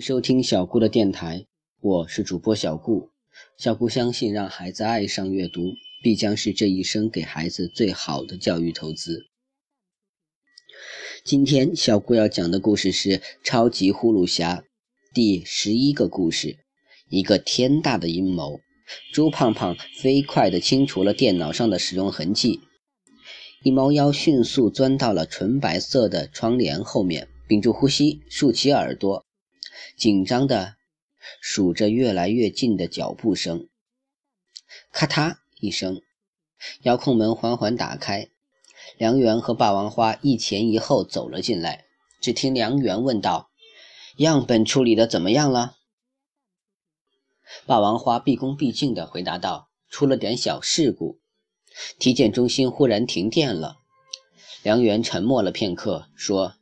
[0.00, 1.46] 收听小顾的电台，
[1.80, 3.10] 我是主播小顾。
[3.56, 9.26] 小顾相信，让孩子爱上阅读，必将是这一生给孩子最好的教育投资。
[11.24, 14.56] 今天小顾要讲的故事是《超级呼噜侠》
[15.14, 16.56] 第十一个故事：
[17.08, 18.58] 一个天大的阴谋。
[19.12, 22.60] 猪胖胖飞快地清除了电脑上的使用痕迹，
[23.62, 29.24] 一猫妖迅速钻到了纯白色的窗帘后面，屏住呼吸，竖起耳朵。
[29.96, 30.76] 紧张地
[31.40, 33.68] 数着越来越近的脚步声。
[34.90, 36.00] 咔嗒一声，
[36.82, 38.28] 遥控门缓缓打开，
[38.98, 41.84] 梁元和霸王花一前一后走了进来。
[42.20, 43.50] 只听梁元问道
[44.16, 45.76] ：“样本处理的怎么样了？”
[47.66, 51.20] 霸王花毕恭毕敬地回答道：“出了点小事故，
[51.98, 53.78] 体检中心忽然停电了。”
[54.64, 56.54] 梁元沉默了片刻，说：“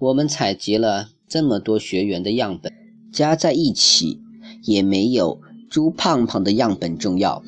[0.00, 2.72] 我们采集了。”这么多学员的样本
[3.12, 4.22] 加在一起，
[4.62, 7.42] 也没有朱胖胖的样本重要。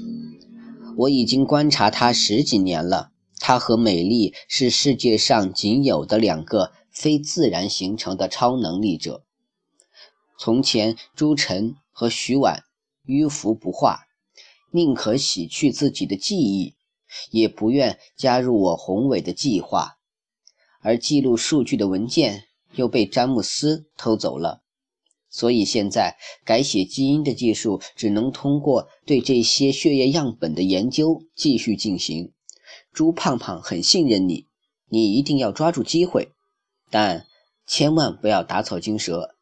[0.96, 9.24] 我已经观察他十几年了，他和美丽是世界上仅有的两个非自然形成的超能力者。
[10.38, 12.64] 从前，朱晨和徐婉
[13.06, 14.00] 迂腐不化，
[14.72, 16.74] 宁可洗去自己的记忆，
[17.30, 19.96] 也不愿加入我宏伟的计划，
[20.82, 22.44] 而记录数据的文件。
[22.74, 24.62] 又被詹姆斯偷走了，
[25.28, 32.32] 所以现在改写基因的技术只能通过对这些血液样本的研究继续进行。
[32.92, 34.46] 朱胖胖很信任你，
[34.88, 36.32] 你一定要抓住机会，
[36.90, 37.26] 但
[37.66, 39.36] 千万不要打草惊蛇。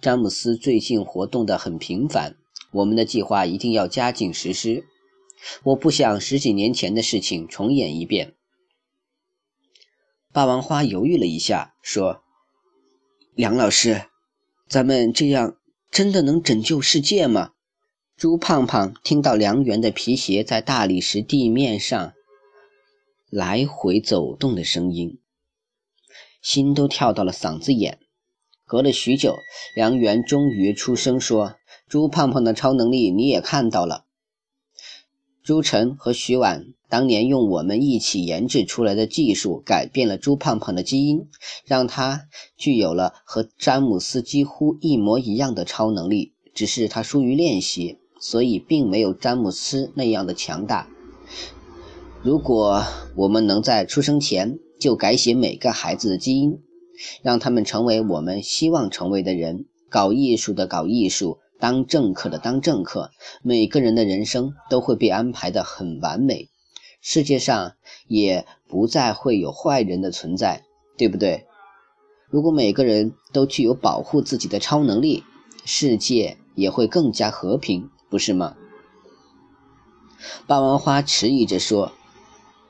[0.00, 2.36] 詹姆斯最近活动的很频繁，
[2.72, 4.84] 我们的计划一定要加紧实施。
[5.64, 8.34] 我不想十几年前的事情重演一遍。
[10.32, 12.22] 霸王花犹豫了一下，说。
[13.36, 14.06] 梁老师，
[14.66, 15.58] 咱们这样
[15.90, 17.50] 真的能拯救世界吗？
[18.16, 22.14] 朱胖胖听到梁元的皮鞋在大理石地面上
[23.28, 25.20] 来回走动的声音，
[26.40, 27.98] 心都跳到了嗓子眼。
[28.64, 29.36] 隔了许久，
[29.74, 34.05] 梁元终于出声说：“朱胖胖的超能力你也看到了。”
[35.46, 41.28] 朱晨和徐婉当年用我们一起研制出来的技术，改变了朱胖胖的基因，
[41.64, 42.22] 让他
[42.56, 46.32] 具有了和詹姆斯几乎一模一样的超能力。
[46.52, 50.88] 只是他疏于练习，所以并没有詹姆斯那样的强大。
[52.24, 52.82] 如果
[53.14, 56.58] 我们能在出生前就改写每个孩子的基因，
[57.22, 61.38] 让他们成为我们希望成为的人，搞艺术的搞艺术。
[61.58, 63.10] 当政客的当政客，
[63.42, 66.50] 每个人的人生都会被安排的很完美，
[67.00, 67.72] 世界上
[68.08, 70.64] 也不再会有坏人的存在，
[70.98, 71.46] 对不对？
[72.28, 75.24] 如果每个人都具有保护自己的超能力，
[75.64, 78.56] 世界也会更加和平，不是吗？
[80.46, 81.92] 霸王花迟疑着说：“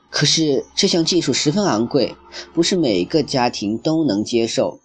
[0.09, 2.15] 可是这项技术十分昂贵，
[2.53, 4.79] 不是每个家庭都能接受。”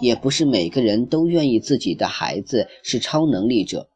[0.00, 3.88] 也不是每个人都愿意自己的孩子是超能力者，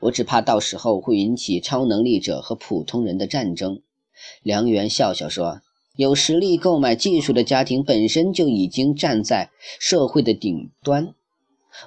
[0.00, 3.80] 我只怕到时候会引起超能力者和普通人的战争。
[4.42, 5.60] 梁元笑笑说
[5.96, 11.14] ：“有实力购买技术的家庭本身就已经站在社会的顶端，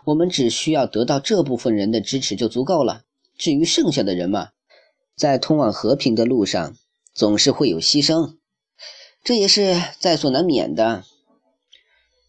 [0.06, 3.04] 我们只需要得到这部分人的支持就足够了。
[3.38, 4.50] 至于剩下的人嘛，
[5.16, 6.76] 在通往和平的路上
[7.14, 8.36] 总是会有牺牲，
[9.24, 11.04] 这也是在所难免的。”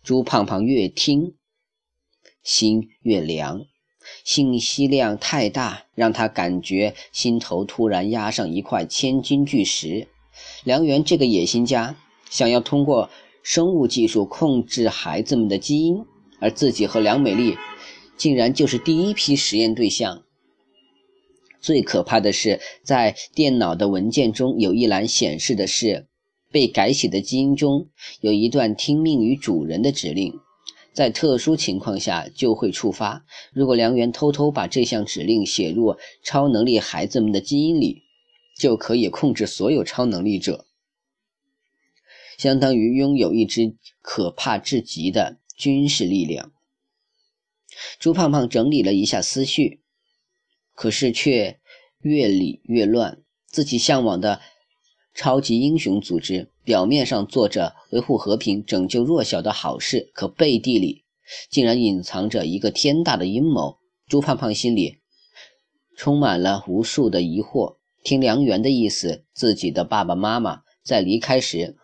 [0.03, 1.35] 朱胖胖越听，
[2.43, 3.67] 心越凉，
[4.25, 10.09] 信息量太大，让他感觉心头突然压上一块千斤巨石。
[10.65, 11.95] 梁元这个野心家，
[12.29, 13.11] 想要通过
[13.45, 16.05] 生物技术控制孩子们的基因，
[16.41, 17.57] 而自己和梁美丽，
[18.17, 20.25] 竟然就是第一批实验对象。
[21.61, 26.09] 最可怕的是，在电脑的文件中有一栏显示的是。
[26.53, 27.89] 被改写的基因中
[28.21, 30.39] 有一段听命于主人的指令，
[30.93, 33.25] 在特殊情况下就会触发。
[33.55, 38.03] 如果梁元偷偷把这项指令写入超能力孩子们的基因里，
[38.59, 40.67] 就可以控制所有超能力者，
[42.37, 46.53] 相当于拥有一支可怕至极的军事力量。
[47.99, 49.81] 朱胖胖整理了一下思绪，
[50.75, 51.59] 可是却
[52.03, 53.23] 越理越乱。
[53.47, 54.41] 自己向往的。
[55.15, 61.05] 超级英雄组织表面上做着维护和平、拯救弱小的好事，可背地里
[61.51, 63.79] 竟然隐藏着一个天大的阴谋。
[64.09, 64.99] 朱胖胖心里
[65.97, 67.77] 充满了无数的疑惑。
[68.03, 71.77] 听梁元的意思，自己的爸爸妈妈在离开时，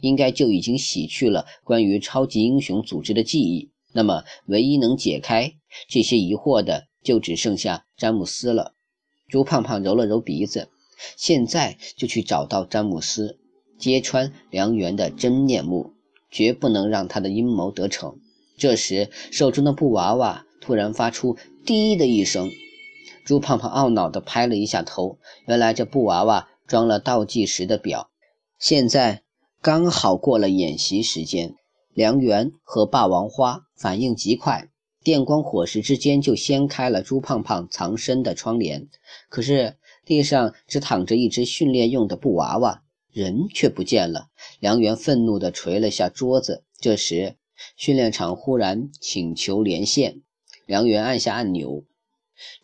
[0.00, 3.70] 应该就已经洗去了关于超级英雄组织的记忆。
[3.94, 5.54] 那么唯一能解开
[5.88, 8.74] 这些疑惑的，就只剩下詹姆斯了。
[9.28, 10.68] 朱胖胖揉了揉鼻子，
[11.16, 13.38] 现在就去找到詹姆斯，
[13.78, 15.92] 揭穿梁元的真面目，
[16.30, 18.16] 绝不能让他的阴谋得逞。
[18.56, 22.50] 这时，手中的布娃娃突然发出“滴”的一声，
[23.24, 25.18] 朱胖胖懊恼地拍了一下头。
[25.46, 28.10] 原来这布娃娃装了倒计时的表，
[28.58, 29.22] 现在
[29.60, 31.54] 刚好过了演习时间。
[31.92, 34.70] 梁元和霸王花反应极快，
[35.02, 38.88] 电光火石之间就掀开了朱胖胖藏身的窗帘。
[39.28, 42.82] 可是地上只躺着一只训练用的布娃娃，
[43.12, 44.28] 人却不见了。
[44.58, 46.64] 梁元愤怒地捶了下桌子。
[46.80, 47.36] 这时，
[47.76, 50.22] 训练场忽然请求连线，
[50.66, 51.84] 梁元按下按钮，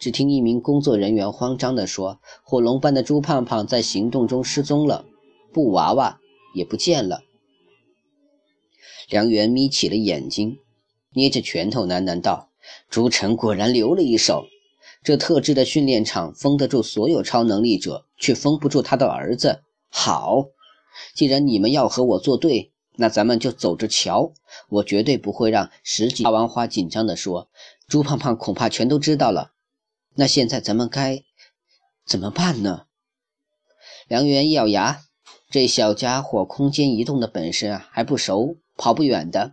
[0.01, 5.05] 只听一名工作人员慌张地说：“火龙班的朱胖胖在行动中失踪了，
[5.53, 6.19] 布娃娃
[6.55, 7.23] 也不见了。”
[9.09, 10.59] 梁元眯起了眼睛，
[11.13, 12.51] 捏着拳头喃喃道
[12.91, 14.47] ：“朱晨果然留了一手。
[15.03, 19.63] 这特制的训练场封得住所有超能力者，却封不住他的儿子。
[19.89, 20.47] 好，
[21.15, 24.33] 既然你们要和我作对。”那咱们就走着瞧，
[24.69, 27.49] 我绝对不会让十几霸王花紧张地说
[27.87, 29.53] ：“朱胖胖恐怕全都知道了。”
[30.19, 31.23] 那现在咱们该
[32.05, 32.87] 怎么办呢？
[34.09, 35.03] 梁元一咬牙，
[35.49, 39.53] 这小家伙空间移动的本事还不熟，跑不远的。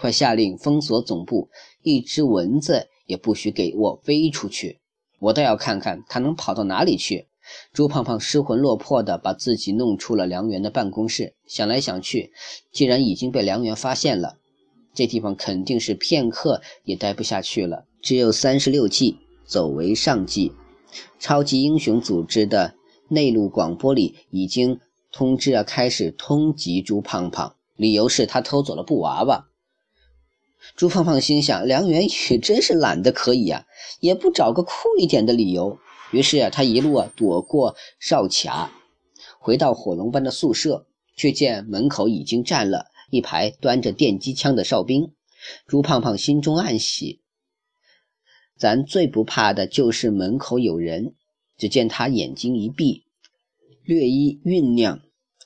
[0.00, 1.50] 快下令封锁总部，
[1.82, 4.80] 一只蚊子也不许给我飞出去，
[5.18, 7.26] 我倒要看看他能跑到哪里去。
[7.72, 12.32] 朱胖胖失魂落魄地把自己弄出了梁元的办公室，想来想去，
[12.72, 14.38] 既然已经被梁元发现了，
[14.92, 17.84] 这地方肯定是片刻也待不下去了。
[18.02, 20.52] 只有三十六计，走为上计。
[21.20, 22.74] 超级英雄组织的
[23.08, 24.80] 内陆广播里已经
[25.12, 29.46] 通知要开始通缉朱胖胖，理由是他偷走了布娃娃。
[30.74, 33.64] 朱胖胖心想：梁元宇 真是懒得可以啊，
[34.00, 35.78] 也不找个酷一点的理由。
[36.12, 38.72] 于是啊，他一路啊躲过哨卡，
[39.38, 40.86] 回到火龙班的宿舍，
[41.16, 45.12] 却见门口已经站了一排端着电击枪的哨兵。
[45.66, 47.20] 朱胖胖心中暗喜，
[48.58, 51.14] 咱最不怕的就是门口有人。
[51.58, 53.04] 只见他眼睛一闭，
[53.82, 55.00] 略一酝酿，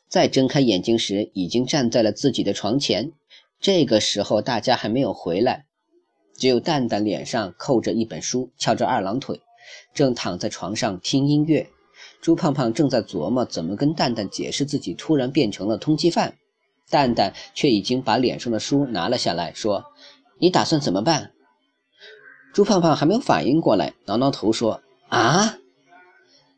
[0.09, 3.13] 再睁开眼睛时，已经站在了自己的床前。
[3.61, 5.67] 这个时候，大家还没有回来，
[6.39, 9.43] 只有蛋蛋脸上扣着一本书，翘着二郎腿。
[9.95, 11.69] 正躺在床上听音乐，
[12.23, 16.39] 朱胖胖正在琢磨怎么跟蛋蛋解释自己突然变成了通缉犯，
[16.89, 19.85] 蛋蛋却已经把脸上的书拿了下来，说
[20.41, 21.33] ：“你打算怎么办？”
[22.55, 25.59] 朱胖胖还没有反应过来，挠挠头说：“啊！”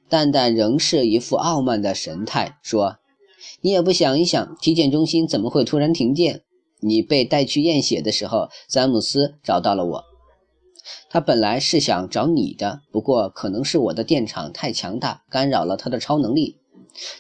[0.09, 2.99] 蛋蛋仍是一副傲慢的神态，说
[3.61, 6.43] ：“你也不想一想，体检中心怎么会突然停电？
[6.83, 10.05] 你被带去验血的时候，詹姆斯找到了我。”
[11.09, 16.57] 他本来是想找你的，不过可能是我的电场太强大，干扰了他的超能力，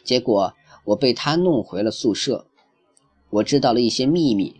[0.02, 0.54] 结果
[0.84, 2.46] 我被他弄回了宿舍。
[3.30, 4.56] 我知道了一些秘密，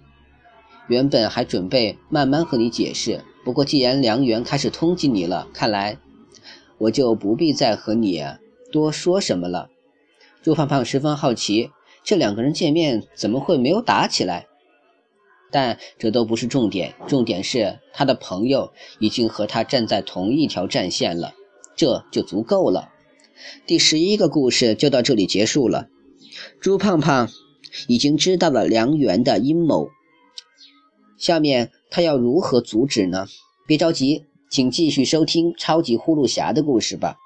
[0.87, 5.99] 原本还准备慢慢和你解释，不过既然梁元开始通缉你了，看来
[6.79, 8.25] 我就不必再和你
[8.71, 9.69] 多说什么了。
[10.43, 11.71] 朱胖胖十分好奇，
[12.05, 14.47] 这两个人见面怎么会没有打起来？
[15.53, 21.35] 但这都不是重点，重点是他的朋友已经和他站在同一条战线了，
[21.77, 22.89] 这就足够了。
[23.67, 25.89] 第十一个故事就到这里结束了。
[26.61, 27.29] 朱胖胖
[27.87, 29.91] 已经知道了梁元的阴谋，
[31.19, 33.27] 下面他要如何阻止呢？
[33.67, 37.17] 别着急，请继续收听超级呼噜侠的故事吧。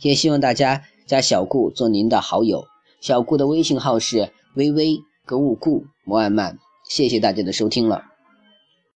[0.00, 2.64] 也希望大家加小顾做您的好友，
[3.00, 6.58] 小顾的微信号是微微格物顾摩尔曼。
[6.88, 8.07] 谢谢大家的收听了。